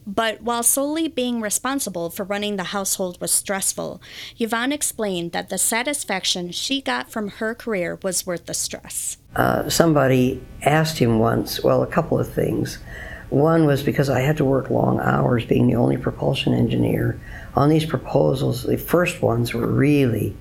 But 0.04 0.42
while 0.42 0.64
solely 0.64 1.06
being 1.06 1.40
responsible 1.40 2.10
for 2.10 2.24
running 2.24 2.56
the 2.56 2.64
household 2.64 3.18
was 3.20 3.30
stressful, 3.30 4.02
Yvonne 4.40 4.72
explained 4.72 5.30
that 5.30 5.50
the 5.50 5.56
satisfaction 5.56 6.50
she 6.50 6.82
got 6.82 7.12
from 7.12 7.28
her 7.28 7.54
career 7.54 8.00
was 8.02 8.26
worth 8.26 8.46
the 8.46 8.54
stress. 8.54 9.18
Uh, 9.36 9.68
somebody 9.70 10.42
asked 10.62 10.98
him 10.98 11.20
once, 11.20 11.62
well, 11.62 11.84
a 11.84 11.86
couple 11.86 12.18
of 12.18 12.30
things. 12.30 12.78
One 13.30 13.66
was 13.66 13.84
because 13.84 14.10
I 14.10 14.20
had 14.20 14.36
to 14.38 14.44
work 14.44 14.68
long 14.68 14.98
hours 15.00 15.44
being 15.44 15.68
the 15.68 15.76
only 15.76 15.96
propulsion 15.96 16.52
engineer. 16.52 17.20
On 17.54 17.68
these 17.68 17.86
proposals, 17.86 18.64
the 18.64 18.76
first 18.76 19.22
ones 19.22 19.54
were 19.54 19.66
really 19.66 20.36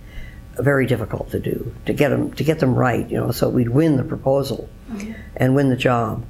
very 0.57 0.85
difficult 0.85 1.31
to 1.31 1.39
do, 1.39 1.73
to 1.85 1.93
get 1.93 2.09
them, 2.09 2.31
to 2.33 2.43
get 2.43 2.59
them 2.59 2.75
right, 2.75 3.09
you 3.09 3.17
know, 3.17 3.31
so 3.31 3.49
we'd 3.49 3.69
win 3.69 3.97
the 3.97 4.03
proposal 4.03 4.69
and 5.35 5.55
win 5.55 5.69
the 5.69 5.75
job. 5.75 6.25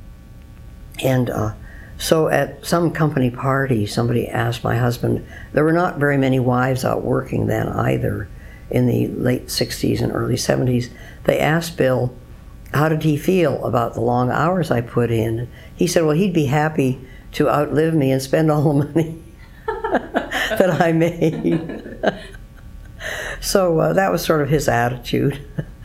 And 1.04 1.30
uh, 1.30 1.54
so 1.98 2.30
at 2.30 2.66
some 2.66 2.92
company 2.92 3.30
party, 3.30 3.86
somebody 3.86 4.28
asked 4.28 4.64
my 4.64 4.78
husband, 4.78 5.26
there 5.52 5.64
were 5.64 5.74
not 5.74 5.98
very 6.00 6.18
many 6.18 6.40
wives 6.40 6.86
out 6.86 7.04
working 7.04 7.48
then 7.48 7.68
either 7.68 8.30
in 8.70 8.88
the 8.88 9.08
late 9.08 9.48
60s 9.48 10.02
and 10.02 10.12
early 10.12 10.36
70s. 10.36 10.90
They 11.26 11.40
asked 11.40 11.78
Bill, 11.78 12.16
how 12.74 12.90
did 12.90 13.04
he 13.04 13.18
feel 13.18 13.64
about 13.66 13.94
the 13.94 14.02
long 14.02 14.32
hours 14.32 14.72
I 14.72 14.82
put 14.82 15.12
in? 15.12 15.50
He 15.76 15.86
said, 15.86 16.04
well, 16.04 16.16
he'd 16.16 16.34
be 16.34 16.48
happy 16.48 17.00
to 17.34 17.50
outlive 17.50 17.94
me 17.94 18.12
and 18.12 18.22
spend 18.22 18.50
all 18.50 18.74
the 18.74 18.86
money 18.86 19.24
that 20.60 20.82
I 20.82 20.92
made. 20.92 21.98
so 23.42 23.80
uh, 23.80 23.94
that 23.94 24.12
was 24.12 24.24
sort 24.24 24.42
of 24.42 24.50
his 24.50 24.68
attitude. 24.68 25.40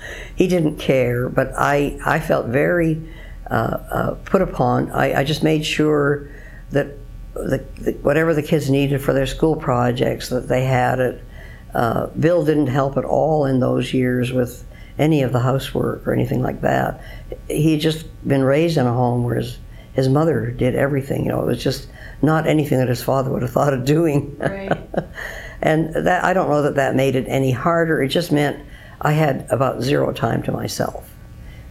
he 0.37 0.49
didn't 0.49 0.79
care, 0.79 1.29
but 1.29 1.53
I, 1.57 1.99
I 2.05 2.21
felt 2.21 2.47
very 2.47 3.03
uh, 3.51 3.55
uh, 3.55 4.15
put 4.25 4.43
upon. 4.43 4.91
I, 4.91 5.21
I, 5.21 5.25
just 5.25 5.43
made 5.43 5.65
sure 5.65 6.31
that 6.71 6.89
the, 7.35 7.65
the, 7.79 7.93
whatever 8.03 8.35
the 8.35 8.43
kids 8.43 8.69
needed 8.69 9.01
for 9.01 9.15
their 9.15 9.27
school 9.27 9.57
projects, 9.57 10.29
that 10.29 10.49
they 10.49 10.65
had 10.65 10.99
it. 10.99 11.25
Uh, 11.75 12.09
Bill 12.09 12.45
didn't 12.45 12.67
help 12.67 12.97
at 12.97 13.05
all 13.05 13.47
in 13.47 13.61
those 13.61 13.95
years 13.95 14.33
with 14.33 14.67
any 14.99 15.23
of 15.23 15.33
the 15.33 15.41
housework 15.41 16.07
or 16.07 16.13
anything 16.13 16.43
like 16.43 16.61
that. 16.61 17.01
He 17.49 17.73
had 17.73 17.81
just 17.81 18.07
been 18.27 18.43
raised 18.43 18.77
in 18.77 18.87
a 18.87 18.93
home 18.93 19.25
where 19.25 19.37
his, 19.37 19.59
his 19.99 20.09
mother 20.09 20.53
did 20.53 20.77
everything. 20.77 21.25
You 21.25 21.33
know, 21.33 21.43
it 21.43 21.47
was 21.47 21.63
just 21.63 21.89
not 22.23 22.47
anything 22.47 22.79
that 22.79 22.89
his 22.89 23.03
father 23.03 23.31
would 23.31 23.43
have 23.43 23.51
thought 23.51 23.75
of 23.75 23.85
doing. 23.85 24.37
Right. 24.39 24.71
and 25.63 25.93
that 25.93 26.25
I 26.25 26.33
don't 26.33 26.49
know 26.49 26.63
that 26.63 26.77
that 26.77 26.95
made 26.95 27.17
it 27.17 27.27
any 27.27 27.51
harder. 27.51 28.01
It 28.01 28.09
just 28.09 28.31
meant 28.31 28.65
I 29.01 29.13
had 29.13 29.47
about 29.51 29.83
zero 29.83 30.13
time 30.13 30.43
to 30.45 30.53
myself. 30.53 31.11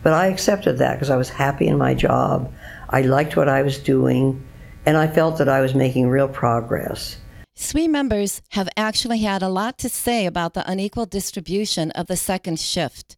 But 0.03 0.11
I 0.11 0.27
accepted 0.27 0.77
that 0.77 0.95
because 0.95 1.09
I 1.09 1.15
was 1.15 1.29
happy 1.29 1.67
in 1.67 1.77
my 1.77 1.93
job. 1.93 2.53
I 2.89 3.01
liked 3.01 3.35
what 3.35 3.49
I 3.49 3.61
was 3.61 3.79
doing, 3.79 4.45
and 4.85 4.97
I 4.97 5.07
felt 5.07 5.37
that 5.37 5.49
I 5.49 5.61
was 5.61 5.73
making 5.73 6.09
real 6.09 6.27
progress. 6.27 7.17
SWE 7.55 7.87
members 7.87 8.41
have 8.49 8.69
actually 8.77 9.19
had 9.19 9.41
a 9.41 9.49
lot 9.49 9.77
to 9.79 9.89
say 9.89 10.25
about 10.25 10.53
the 10.53 10.69
unequal 10.69 11.05
distribution 11.05 11.91
of 11.91 12.07
the 12.07 12.15
second 12.15 12.59
shift. 12.59 13.16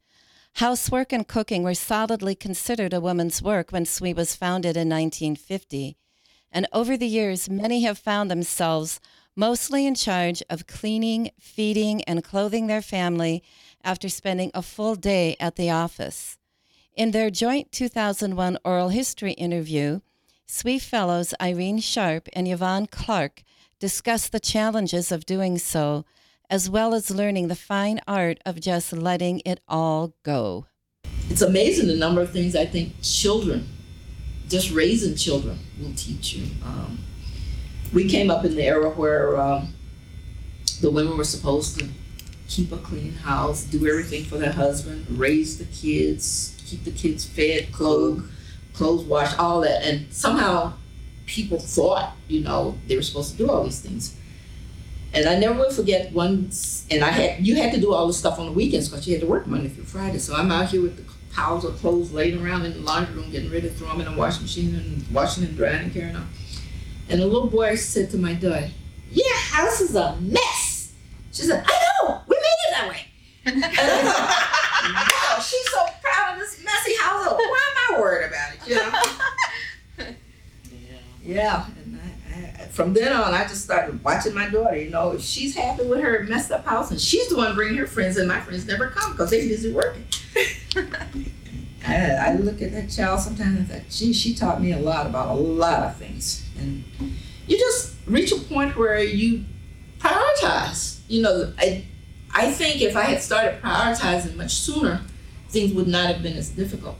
Housework 0.56 1.13
and 1.13 1.27
cooking 1.27 1.63
were 1.63 1.74
solidly 1.74 2.36
considered 2.36 2.94
a 2.94 3.00
woman's 3.00 3.41
work 3.41 3.72
when 3.72 3.86
SWE 3.86 4.13
was 4.13 4.36
founded 4.36 4.75
in 4.75 4.89
1950. 4.89 5.98
And 6.51 6.68
over 6.74 6.98
the 6.98 7.08
years, 7.08 7.50
many 7.50 7.84
have 7.84 7.98
found 7.98 8.29
themselves 8.29 9.00
mostly 9.36 9.86
in 9.86 9.96
charge 9.96 10.44
of 10.50 10.68
cleaning, 10.68 11.32
feeding, 11.39 12.03
and 12.03 12.24
clothing 12.24 12.68
their 12.68 12.82
family 12.82 13.41
after 13.84 14.10
spending 14.10 14.51
a 14.53 14.62
full 14.62 14.96
day 14.96 15.38
at 15.39 15.56
the 15.56 15.70
office. 15.70 16.38
In 16.94 17.12
their 17.12 17.29
joint 17.29 17.72
2001 17.72 18.58
oral 18.65 18.89
history 18.89 19.32
interview, 19.34 20.01
SWE 20.46 20.79
Fellows 20.79 21.34
Irene 21.39 21.79
Sharp 21.79 22.27
and 22.34 22.48
Yvonne 22.48 22.88
Clark 22.88 23.44
discussed 23.79 24.34
the 24.34 24.39
challenges 24.39 25.12
of 25.12 25.25
doing 25.25 25.58
so, 25.58 26.03
as 26.50 26.70
well 26.70 26.94
as 26.94 27.12
learning 27.12 27.48
the 27.48 27.56
fine 27.56 28.00
art 28.08 28.39
of 28.46 28.60
just 28.60 28.91
letting 28.91 29.41
it 29.46 29.60
all 29.68 30.13
go. 30.24 30.65
It's 31.29 31.41
amazing 31.41 31.88
the 31.88 31.96
number 31.96 32.22
of 32.22 32.32
things 32.32 32.56
I 32.56 32.65
think 32.65 32.94
children, 33.03 33.68
just 34.48 34.72
raising 34.72 35.15
children, 35.15 35.60
will 35.79 35.94
teach 35.96 36.34
you. 36.34 36.48
Um, 36.65 37.00
we 37.94 38.10
came 38.10 38.32
up 38.32 38.46
in 38.46 38.56
the 38.56 38.63
era 38.63 38.89
where 38.89 39.39
um, 39.39 39.74
the 40.82 40.89
women 40.89 41.18
were 41.18 41.24
supposed 41.24 41.79
to 41.79 41.88
keep 42.48 42.72
a 42.72 42.77
clean 42.77 43.13
house, 43.13 43.63
do 43.63 43.88
everything 43.88 44.25
for 44.25 44.38
their 44.38 44.51
husband, 44.51 45.06
raise 45.10 45.60
the 45.60 45.65
kids, 45.65 46.60
keep 46.65 46.84
the 46.84 46.91
kids 46.91 47.25
fed, 47.25 47.72
clothed, 47.72 48.27
clothes 48.74 49.03
washed, 49.03 49.38
all 49.38 49.62
that. 49.62 49.84
And 49.84 50.12
somehow 50.12 50.74
people 51.27 51.60
thought, 51.60 52.15
you 52.27 52.41
know, 52.41 52.75
they 52.88 52.96
were 52.96 53.03
supposed 53.03 53.34
to 53.34 53.38
do 53.38 53.51
all 53.51 53.63
these 53.63 53.82
things. 53.82 54.15
And 55.13 55.28
I 55.28 55.39
never 55.39 55.56
will 55.58 55.72
forget 55.72 56.12
once, 56.12 56.86
and 56.92 57.04
I 57.04 57.10
had 57.10 57.46
you 57.46 57.56
had 57.56 57.74
to 57.74 57.82
do 57.82 57.94
all 57.94 58.06
the 58.06 58.13
stuff 58.13 58.38
on 58.39 58.46
the 58.46 58.51
weekends 58.51 58.89
because 58.89 59.08
you 59.08 59.13
had 59.16 59.22
to 59.22 59.28
work 59.28 59.48
Monday 59.48 59.70
through 59.70 59.86
Friday. 59.86 60.20
So 60.20 60.36
I'm 60.36 60.51
out 60.51 60.70
here 60.70 60.82
with 60.82 60.98
the 60.98 61.34
piles 61.34 61.66
of 61.66 61.78
clothes 61.78 62.12
laying 62.12 62.44
around 62.44 62.66
in 62.66 62.74
the 62.74 62.80
laundry 62.80 63.16
room, 63.16 63.32
getting 63.32 63.50
ready 63.50 63.68
to 63.68 63.74
throw 63.74 63.88
them 63.88 64.01
in 64.01 64.12
the 64.12 64.18
washing 64.18 64.44
machine 64.44 64.75
and 64.75 65.06
washing 65.12 65.44
and 65.44 65.58
drying 65.58 65.86
and 65.86 65.94
carrying 65.94 66.16
on. 66.16 66.30
And 67.10 67.22
the 67.22 67.25
little 67.25 67.50
boy 67.50 67.75
said 67.75 68.12
to 68.12 68.18
my 68.18 68.34
daughter, 68.34 68.70
"Your 69.12 69.36
house 69.38 69.82
is 69.82 69.96
a 69.96 70.16
mess." 70.22 70.92
She 71.32 71.42
said, 71.44 71.63
"I 71.68 71.88
know. 72.04 72.22
We 72.28 72.36
made 72.36 72.44
it 72.44 72.72
that 72.75 72.89
way." 72.89 73.06
and 73.46 73.66
I 73.66 73.70
thought, 73.70 75.36
wow, 75.38 75.42
she's 75.42 75.72
so 75.72 75.86
proud 76.01 76.34
of 76.34 76.39
this 76.39 76.63
messy 76.63 76.96
house. 77.01 77.25
Why 77.32 77.88
am 77.88 77.96
I 77.96 78.00
worried 78.00 78.28
about 78.28 78.54
it? 78.54 78.60
You 78.68 78.75
know? 78.75 78.92
yeah. 80.72 80.96
Yeah. 81.24 81.66
And 82.69 82.88
I, 82.88 82.89
I, 82.89 82.89
from 82.89 82.93
then 82.93 83.13
on, 83.13 83.33
I 83.33 83.43
just 83.43 83.63
started 83.63 84.03
watching 84.03 84.33
my 84.33 84.49
daughter. 84.49 84.77
You 84.77 84.89
know, 84.89 85.11
if 85.11 85.21
she's 85.21 85.55
happy 85.55 85.85
with 85.85 86.01
her 86.01 86.23
messed 86.23 86.51
up 86.51 86.65
house, 86.65 86.91
and 86.91 86.99
she's 86.99 87.27
the 87.29 87.38
one 87.38 87.55
bringing 87.55 87.77
her 87.77 87.88
friends, 87.88 88.17
and 88.17 88.27
my 88.27 88.39
friends 88.39 88.65
never 88.65 88.89
come 88.89 89.11
because 89.11 89.29
they're 89.29 89.47
busy 89.47 89.71
working. 89.73 90.05
I, 91.88 92.31
I 92.31 92.33
look 92.35 92.61
at 92.61 92.71
that 92.71 92.89
child 92.89 93.21
sometimes 93.21 93.57
and 93.57 93.67
think, 93.67 93.89
gee, 93.89 94.13
she 94.13 94.33
taught 94.33 94.61
me 94.61 94.73
a 94.73 94.79
lot 94.79 95.05
about 95.05 95.29
a 95.29 95.39
lot 95.39 95.83
of 95.83 95.95
things. 95.97 96.47
And 96.57 96.83
you 97.47 97.57
just 97.57 97.95
reach 98.05 98.31
a 98.31 98.38
point 98.38 98.77
where 98.77 98.99
you 99.03 99.45
prioritize. 99.99 100.99
You 101.07 101.21
know, 101.21 101.53
I, 101.57 101.85
I 102.33 102.51
think 102.51 102.81
if 102.81 102.95
I 102.95 103.03
had 103.03 103.21
started 103.21 103.61
prioritizing 103.61 104.35
much 104.35 104.51
sooner, 104.51 105.01
things 105.49 105.73
would 105.73 105.88
not 105.88 106.07
have 106.07 106.21
been 106.23 106.38
as 106.38 106.49
difficult. 106.49 106.97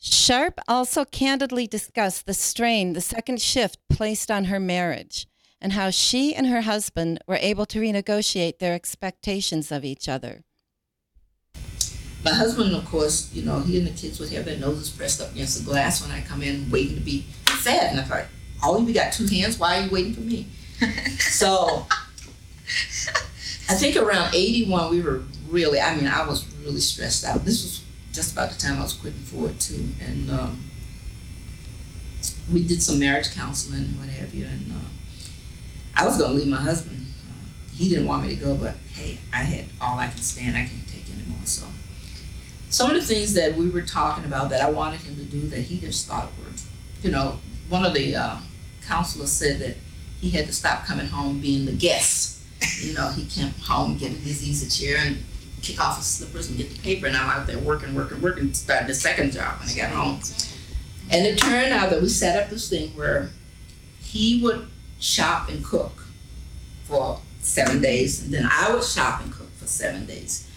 Sharp 0.00 0.60
also 0.68 1.04
candidly 1.04 1.66
discussed 1.66 2.26
the 2.26 2.34
strain 2.34 2.92
the 2.92 3.00
second 3.00 3.42
shift 3.42 3.78
placed 3.88 4.30
on 4.30 4.44
her 4.44 4.60
marriage 4.60 5.26
and 5.60 5.72
how 5.72 5.90
she 5.90 6.34
and 6.34 6.46
her 6.46 6.60
husband 6.62 7.18
were 7.26 7.38
able 7.40 7.66
to 7.66 7.80
renegotiate 7.80 8.58
their 8.58 8.74
expectations 8.74 9.72
of 9.72 9.84
each 9.84 10.08
other. 10.08 10.44
My 12.24 12.32
husband, 12.32 12.74
of 12.74 12.84
course, 12.84 13.32
you 13.32 13.42
know, 13.42 13.60
he 13.60 13.78
and 13.78 13.86
the 13.86 13.90
kids 13.90 14.20
would 14.20 14.30
have 14.30 14.44
their 14.44 14.58
noses 14.58 14.90
pressed 14.90 15.20
up 15.20 15.32
against 15.32 15.58
the 15.58 15.64
glass 15.64 16.00
when 16.02 16.10
I 16.10 16.20
come 16.22 16.42
in 16.42 16.70
waiting 16.70 16.96
to 16.96 17.00
be 17.00 17.26
fed. 17.46 17.90
And 17.90 18.00
I 18.00 18.04
thought, 18.04 18.24
oh, 18.62 18.86
you 18.86 18.94
got 18.94 19.12
two 19.12 19.26
hands, 19.26 19.58
why 19.58 19.78
are 19.78 19.84
you 19.84 19.90
waiting 19.90 20.14
for 20.14 20.20
me? 20.20 20.46
so 21.18 21.86
I 23.68 23.74
think 23.74 23.96
around 23.96 24.34
81, 24.34 24.90
we 24.90 25.02
were 25.02 25.22
really, 25.48 25.80
I 25.80 25.96
mean, 25.96 26.06
I 26.06 26.26
was 26.26 26.46
really 26.64 26.80
stressed 26.80 27.24
out. 27.24 27.44
This 27.44 27.62
was 27.62 27.82
just 28.18 28.32
about 28.32 28.50
the 28.50 28.58
time 28.58 28.80
I 28.80 28.82
was 28.82 28.94
quitting 28.94 29.20
Ford, 29.20 29.60
too. 29.60 29.86
And 30.04 30.28
um, 30.28 30.64
we 32.52 32.66
did 32.66 32.82
some 32.82 32.98
marriage 32.98 33.32
counseling 33.32 33.84
and 33.84 33.96
what 33.96 34.08
have 34.08 34.34
you. 34.34 34.44
And 34.44 34.72
uh, 34.72 34.88
I 35.94 36.04
was 36.04 36.18
to 36.18 36.26
leave 36.26 36.48
my 36.48 36.56
husband. 36.56 37.06
Uh, 37.28 37.46
he 37.72 37.88
didn't 37.88 38.08
want 38.08 38.24
me 38.24 38.30
to 38.30 38.34
go, 38.34 38.56
but 38.56 38.74
hey, 38.92 39.18
I 39.32 39.44
had 39.44 39.66
all 39.80 40.00
I 40.00 40.08
can 40.08 40.18
stand. 40.18 40.56
I 40.56 40.66
can't 40.66 40.88
take 40.88 41.08
anymore. 41.14 41.38
So 41.44 41.64
some 42.70 42.90
of 42.90 42.96
the 42.96 43.02
things 43.02 43.34
that 43.34 43.54
we 43.54 43.70
were 43.70 43.82
talking 43.82 44.24
about 44.24 44.50
that 44.50 44.62
I 44.62 44.70
wanted 44.70 44.98
him 45.00 45.14
to 45.14 45.24
do 45.24 45.42
that 45.50 45.60
he 45.60 45.78
just 45.78 46.08
thought 46.08 46.26
were, 46.38 46.52
you 47.02 47.12
know, 47.12 47.38
one 47.68 47.84
of 47.84 47.94
the 47.94 48.16
uh, 48.16 48.38
counselors 48.84 49.30
said 49.30 49.60
that 49.60 49.76
he 50.20 50.30
had 50.30 50.46
to 50.46 50.52
stop 50.52 50.86
coming 50.86 51.06
home 51.06 51.40
being 51.40 51.66
the 51.66 51.72
guest 51.72 52.38
you 52.80 52.94
know, 52.94 53.08
he 53.10 53.24
came 53.26 53.52
home, 53.62 53.96
get 53.96 54.10
his 54.10 54.46
easy 54.46 54.68
chair 54.68 54.98
and 55.04 55.18
kick 55.62 55.80
off 55.80 55.96
his 55.96 56.06
slippers 56.06 56.48
and 56.48 56.58
get 56.58 56.70
the 56.70 56.78
paper. 56.80 57.06
And 57.06 57.16
I'm 57.16 57.28
out 57.28 57.46
there 57.46 57.58
working, 57.58 57.94
working, 57.94 58.20
working, 58.20 58.52
starting 58.54 58.88
the 58.88 58.94
second 58.94 59.32
job 59.32 59.58
when 59.60 59.68
I 59.68 59.74
got 59.74 59.90
home. 59.90 60.20
And 61.10 61.26
it 61.26 61.38
turned 61.38 61.72
out 61.72 61.90
that 61.90 62.02
we 62.02 62.08
set 62.08 62.42
up 62.42 62.50
this 62.50 62.68
thing 62.68 62.90
where 62.90 63.30
he 64.00 64.42
would 64.42 64.66
shop 65.00 65.48
and 65.48 65.64
cook 65.64 66.04
for 66.84 67.20
seven 67.40 67.80
days, 67.80 68.22
and 68.22 68.32
then 68.32 68.48
I 68.50 68.74
would 68.74 68.84
shop 68.84 69.22
and 69.22 69.32
cook 69.32 69.50
for 69.56 69.66
seven 69.66 70.06
days. 70.06 70.48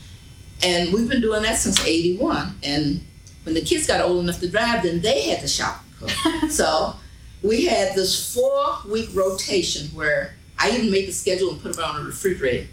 And 0.64 0.94
we've 0.94 1.10
been 1.10 1.22
doing 1.22 1.44
that 1.44 1.58
since 1.58 1.84
81. 1.84 2.56
And 2.64 3.06
when 3.44 3.56
the 3.56 3.62
kids 3.62 3.88
got 3.88 4.02
old 4.02 4.24
enough 4.24 4.40
to 4.40 4.50
drive, 4.50 4.84
then 4.84 5.02
they 5.02 5.30
had 5.30 5.42
to 5.42 5.48
shop 5.48 5.84
and 6.02 6.10
cook. 6.10 6.50
so 6.52 6.96
we 7.42 7.66
had 7.66 7.96
this 7.96 8.34
four 8.34 8.78
week 8.88 9.10
rotation 9.14 9.88
where 9.88 10.36
I 10.60 10.72
even 10.72 10.92
make 10.92 11.08
the 11.08 11.12
schedule 11.12 11.52
and 11.52 11.62
put 11.62 11.72
it 11.72 11.80
on 11.80 11.96
the 11.96 12.04
refrigerator. 12.04 12.68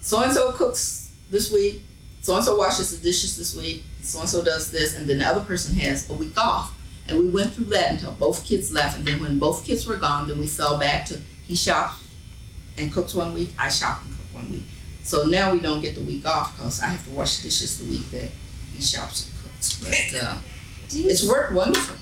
So 0.00 0.22
and 0.22 0.32
so 0.32 0.52
cooks 0.52 0.99
this 1.30 1.52
week. 1.52 1.82
So 2.22 2.36
and 2.36 2.44
so 2.44 2.56
washes 2.56 2.96
the 2.96 3.02
dishes 3.02 3.36
this 3.36 3.56
week. 3.56 3.82
So 4.02 4.20
and 4.20 4.28
so 4.28 4.44
does 4.44 4.70
this, 4.70 4.96
and 4.96 5.08
then 5.08 5.18
the 5.18 5.26
other 5.26 5.40
person 5.40 5.74
has 5.76 6.08
a 6.10 6.14
week 6.14 6.36
off. 6.36 6.76
And 7.08 7.18
we 7.18 7.28
went 7.28 7.52
through 7.52 7.66
that 7.66 7.92
until 7.92 8.12
both 8.12 8.44
kids 8.44 8.72
left. 8.72 8.98
And 8.98 9.06
then 9.06 9.20
when 9.20 9.38
both 9.38 9.64
kids 9.64 9.86
were 9.86 9.96
gone, 9.96 10.28
then 10.28 10.38
we 10.38 10.46
fell 10.46 10.78
back 10.78 11.06
to 11.06 11.20
he 11.46 11.56
shops 11.56 12.00
and 12.78 12.92
cooks 12.92 13.14
one 13.14 13.34
week, 13.34 13.50
I 13.58 13.68
shop 13.68 14.02
and 14.04 14.16
cook 14.16 14.42
one 14.42 14.52
week. 14.52 14.64
So 15.02 15.24
now 15.24 15.52
we 15.52 15.60
don't 15.60 15.80
get 15.80 15.94
the 15.94 16.02
week 16.02 16.26
off 16.26 16.56
because 16.56 16.80
I 16.82 16.86
have 16.86 17.04
to 17.04 17.10
wash 17.10 17.42
dishes 17.42 17.78
the 17.78 17.90
week 17.90 18.10
that 18.10 18.30
he 18.74 18.82
shops 18.82 19.28
and 19.28 19.42
cooks. 19.42 19.80
But 19.80 20.22
uh, 20.22 20.36
it's 20.90 21.28
worked 21.28 21.52
wonderful. 21.52 21.96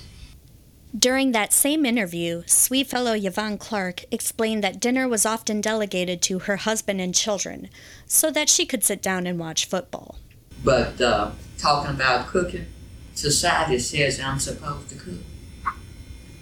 During 0.97 1.33
that 1.33 1.53
same 1.53 1.85
interview, 1.85 2.41
SWE 2.47 2.83
fellow 2.83 3.13
Yvonne 3.13 3.59
Clark 3.59 4.05
explained 4.09 4.63
that 4.63 4.79
dinner 4.79 5.07
was 5.07 5.23
often 5.23 5.61
delegated 5.61 6.19
to 6.23 6.39
her 6.39 6.57
husband 6.57 6.99
and 6.99 7.13
children 7.13 7.69
so 8.07 8.31
that 8.31 8.49
she 8.49 8.65
could 8.65 8.83
sit 8.83 8.99
down 8.99 9.27
and 9.27 9.37
watch 9.37 9.67
football. 9.67 10.15
But 10.63 10.99
uh, 10.99 11.31
talking 11.59 11.91
about 11.91 12.25
cooking, 12.27 12.65
society 13.13 13.77
says 13.77 14.19
I'm 14.19 14.39
supposed 14.39 14.89
to 14.89 14.95
cook. 14.95 15.19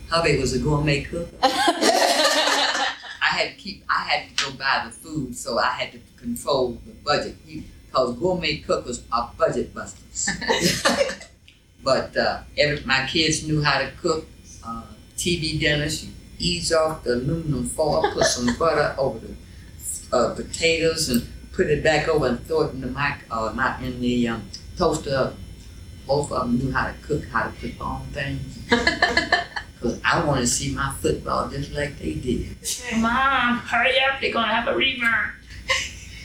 Hubby 0.09 0.39
was 0.39 0.53
a 0.53 0.59
gourmet 0.59 1.03
cook. 1.03 1.27
I 1.43 2.95
had 3.19 3.49
to 3.49 3.55
keep. 3.55 3.83
I 3.89 4.03
had 4.03 4.37
to 4.37 4.45
go 4.45 4.51
buy 4.51 4.83
the 4.85 4.91
food, 4.93 5.35
so 5.35 5.59
I 5.59 5.71
had 5.71 5.91
to 5.91 5.99
control 6.15 6.79
the 6.85 6.93
budget 7.03 7.35
because 7.45 8.17
gourmet 8.17 8.59
cookers 8.59 9.03
are 9.11 9.29
budget 9.37 9.73
busters. 9.75 10.29
But 11.83 12.17
uh, 12.17 12.41
every, 12.57 12.83
my 12.85 13.07
kids 13.07 13.47
knew 13.47 13.63
how 13.63 13.79
to 13.79 13.89
cook 14.01 14.25
TV 15.17 15.59
dinners. 15.59 16.05
You 16.05 16.11
ease 16.39 16.71
off 16.71 17.03
the 17.03 17.15
aluminum 17.15 17.65
foil, 17.67 18.11
put 18.13 18.25
some 18.25 18.55
butter 18.59 18.95
over 18.97 19.19
the 19.19 19.35
uh, 20.15 20.35
potatoes, 20.35 21.09
and 21.09 21.27
put 21.51 21.67
it 21.67 21.83
back 21.83 22.07
over 22.07 22.27
and 22.27 22.45
throw 22.45 22.61
it 22.61 22.73
in 22.73 22.81
the 22.81 22.87
mic, 22.87 23.15
uh, 23.31 23.51
not 23.55 23.81
in 23.81 23.99
the 23.99 24.27
um, 24.29 24.43
toaster. 24.77 25.33
Both 26.05 26.31
of 26.31 26.43
them 26.43 26.57
knew 26.57 26.71
how 26.71 26.87
to 26.87 26.93
cook, 27.01 27.25
how 27.25 27.49
to 27.49 27.49
put 27.49 27.81
on 27.81 28.05
things. 28.07 28.59
Cause 29.81 29.99
I 30.03 30.23
want 30.25 30.39
to 30.39 30.47
see 30.47 30.73
my 30.73 30.91
football 30.93 31.49
just 31.49 31.71
like 31.73 31.99
they 31.99 32.15
did. 32.15 32.57
Mom, 32.97 33.59
hurry 33.59 33.99
up! 33.99 34.19
They're 34.19 34.33
gonna 34.33 34.51
have 34.51 34.67
a 34.67 34.73
rerun. 34.73 35.31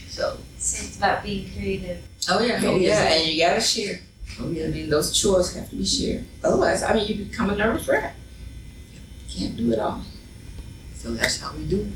So. 0.08 0.38
So 0.56 0.86
it's 0.86 0.96
about 0.96 1.24
being 1.24 1.50
creative. 1.52 2.02
Oh 2.30 2.40
yeah, 2.40 2.60
oh 2.62 2.76
yeah, 2.76 3.02
and 3.02 3.28
you 3.28 3.42
gotta 3.42 3.60
share. 3.60 3.98
Oh 4.40 4.48
yeah. 4.50 4.66
I 4.66 4.68
mean, 4.68 4.88
those 4.88 5.18
chores 5.18 5.54
have 5.56 5.68
to 5.68 5.76
be 5.76 5.84
shared. 5.84 6.24
Otherwise, 6.44 6.82
I 6.82 6.94
mean, 6.94 7.06
you 7.08 7.24
become 7.24 7.50
a 7.50 7.56
nervous 7.56 7.88
wreck. 7.88 8.14
Can't 9.36 9.56
do 9.56 9.72
it 9.72 9.78
all. 9.78 10.02
So 10.94 11.12
that's 11.14 11.40
how 11.40 11.54
we 11.56 11.64
do 11.66 11.80
it. 11.80 11.88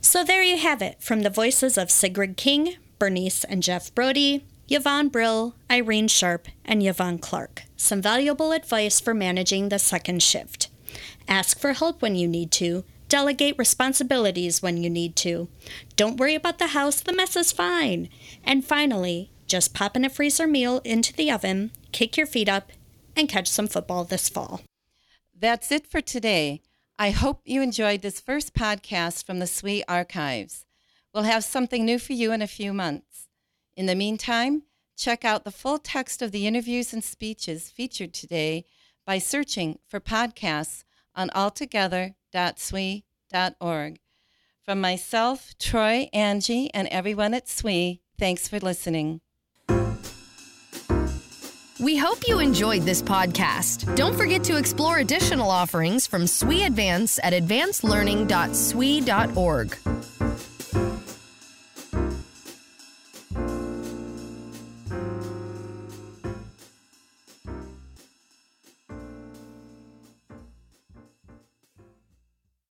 So 0.00 0.24
there 0.24 0.42
you 0.42 0.58
have 0.58 0.82
it 0.82 1.02
from 1.02 1.20
the 1.20 1.30
voices 1.30 1.78
of 1.78 1.90
Sigrid 1.90 2.36
King, 2.36 2.76
Bernice 2.98 3.44
and 3.44 3.62
Jeff 3.62 3.94
Brody, 3.94 4.44
Yvonne 4.68 5.08
Brill, 5.08 5.54
Irene 5.70 6.08
Sharp, 6.08 6.48
and 6.64 6.82
Yvonne 6.82 7.18
Clark. 7.18 7.64
Some 7.76 8.02
valuable 8.02 8.52
advice 8.52 9.00
for 9.00 9.14
managing 9.14 9.68
the 9.68 9.78
second 9.78 10.22
shift. 10.22 10.68
Ask 11.28 11.58
for 11.58 11.72
help 11.72 12.02
when 12.02 12.16
you 12.16 12.26
need 12.26 12.50
to. 12.52 12.84
Delegate 13.08 13.58
responsibilities 13.58 14.62
when 14.62 14.76
you 14.76 14.88
need 14.88 15.16
to. 15.16 15.48
Don't 15.96 16.18
worry 16.18 16.34
about 16.34 16.58
the 16.58 16.68
house, 16.68 17.00
the 17.00 17.12
mess 17.12 17.36
is 17.36 17.52
fine. 17.52 18.08
And 18.44 18.64
finally, 18.64 19.30
just 19.46 19.74
pop 19.74 19.96
in 19.96 20.04
a 20.04 20.10
freezer 20.10 20.46
meal 20.46 20.80
into 20.84 21.12
the 21.12 21.30
oven, 21.30 21.70
kick 21.92 22.16
your 22.16 22.26
feet 22.26 22.48
up, 22.48 22.72
and 23.14 23.28
catch 23.28 23.48
some 23.48 23.68
football 23.68 24.04
this 24.04 24.28
fall. 24.28 24.62
That's 25.38 25.70
it 25.70 25.86
for 25.86 26.00
today. 26.00 26.62
I 27.02 27.10
hope 27.10 27.42
you 27.44 27.62
enjoyed 27.62 28.02
this 28.02 28.20
first 28.20 28.54
podcast 28.54 29.26
from 29.26 29.40
the 29.40 29.48
SWE 29.48 29.82
archives. 29.88 30.64
We'll 31.12 31.24
have 31.24 31.42
something 31.42 31.84
new 31.84 31.98
for 31.98 32.12
you 32.12 32.30
in 32.30 32.40
a 32.40 32.46
few 32.46 32.72
months. 32.72 33.26
In 33.76 33.86
the 33.86 33.96
meantime, 33.96 34.62
check 34.96 35.24
out 35.24 35.42
the 35.42 35.50
full 35.50 35.78
text 35.78 36.22
of 36.22 36.30
the 36.30 36.46
interviews 36.46 36.92
and 36.92 37.02
speeches 37.02 37.70
featured 37.70 38.14
today 38.14 38.66
by 39.04 39.18
searching 39.18 39.80
for 39.88 39.98
podcasts 39.98 40.84
on 41.16 41.28
alltogether.swe.org. 41.30 44.00
From 44.64 44.80
myself, 44.80 45.58
Troy, 45.58 46.08
Angie, 46.12 46.72
and 46.72 46.86
everyone 46.86 47.34
at 47.34 47.48
SWE, 47.48 47.98
thanks 48.16 48.46
for 48.46 48.60
listening. 48.60 49.22
We 51.82 51.96
hope 51.96 52.28
you 52.28 52.38
enjoyed 52.38 52.82
this 52.82 53.02
podcast. 53.02 53.96
Don't 53.96 54.16
forget 54.16 54.44
to 54.44 54.56
explore 54.56 54.98
additional 54.98 55.50
offerings 55.50 56.06
from 56.06 56.28
SWE 56.28 56.62
Advance 56.62 57.18
at 57.24 57.32
advancedlearning.swe.org. 57.32 60.11